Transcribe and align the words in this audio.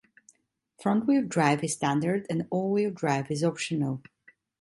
Front-wheel 0.81 1.25
drive 1.27 1.63
is 1.63 1.73
standard 1.73 2.25
and 2.27 2.47
all-wheel 2.49 2.89
drive 2.89 3.29
is 3.29 3.43
optional. 3.43 4.01